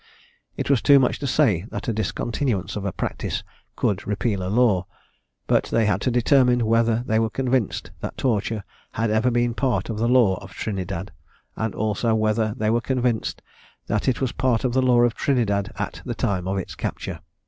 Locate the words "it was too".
0.57-0.97